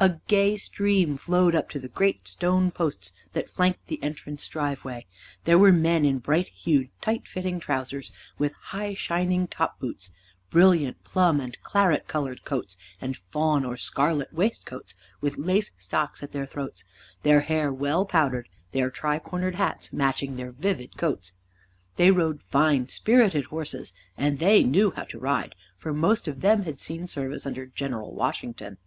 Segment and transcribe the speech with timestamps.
[0.00, 5.06] A gay stream flowed up to the great stone posts that flanked the entrance driveway.
[5.44, 10.10] There were men in bright hued, tight fitting trousers with high shining top boots,
[10.50, 16.32] brilliant plum and claret colored coats and fawn or scarlet waistcoats, with lace stocks at
[16.32, 16.82] their throats,
[17.22, 21.34] their hair well powdered, their tri cornered hats matching their vivid coats.
[21.94, 26.64] They rode fine, spirited horses, and they knew how to ride, for most of them
[26.64, 28.78] had seen service under General Washington.